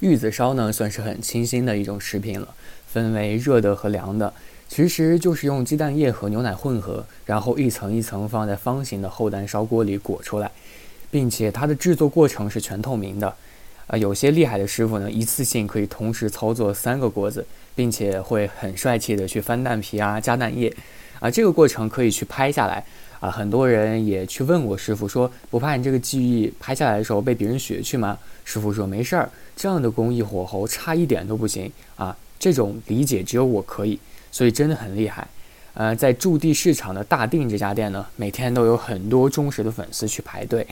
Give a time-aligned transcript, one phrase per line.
[0.00, 2.48] 玉子烧呢，算是很清新的一种食品了，
[2.86, 4.32] 分为热的和凉的。
[4.66, 10.50] 其实就是用鸡蛋液和牛奶混合，然后一层一层放在方形的厚蛋烧锅里裹出来，
[11.10, 13.34] 并且它的制作过程是全透明的。
[13.88, 17.44] 啊，有些厉害的师傅呢，一次性可以同时操作三个锅子，
[17.74, 20.72] 并且会很帅气的去翻蛋皮啊、加蛋液，
[21.18, 22.86] 啊，这个过程可以去拍下来。
[23.20, 28.18] 啊，很多人也去问过师傅说，不怕你这个技艺拍下来的时候被别人学去吗？
[28.44, 32.16] 师傅说没事儿，这样的工艺火候差一点都不行啊。
[32.38, 33.98] 这种理解只有我可以。
[34.32, 35.26] 所以真的很厉害，
[35.74, 40.64] 呃，在驻地市场的大定这家店呢，每天都有很多忠实的粉丝去排队，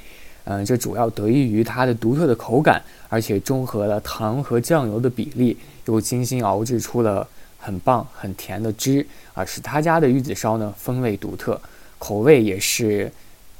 [0.44, 7.26] 嗯，这主要得益于它的独特的口感，而且中和了糖和酱油的比例，又精心熬制出了
[7.58, 9.04] 很棒很甜的汁，
[9.34, 11.60] 啊，使他家的玉子烧呢风味独特，
[11.98, 13.10] 口味也是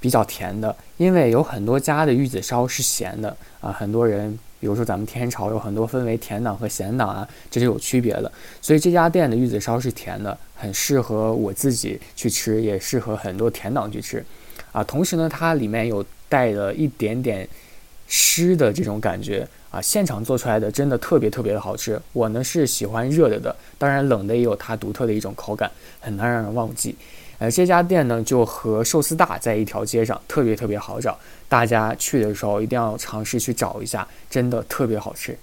[0.01, 4.39] 比较甜的，因为有很多家的玉子烧是咸的，啊，很多人。
[4.61, 8.33] 比如说咱们天朝有很多分为甜党和咸党啊，这是有区别的。
[8.61, 14.25] 所以这家店的玉子烧是甜的，很适合我自己去吃，也适合很多甜党去吃。
[14.73, 17.49] 啊，同时呢，它里面有带了一点点
[18.09, 22.01] 湿的这种感觉啊，现场做出来的真的特别特别的好吃。
[22.13, 26.97] 我呢是喜欢热的的，当然冷的也有它独特的一种口感，很难让人忘记。
[27.39, 31.17] 呃，这家店呢就和寿司大在一条街上，特别特别好找。
[31.49, 35.39] 大家去的时候一定要尝试去找一下，真的特别好吃。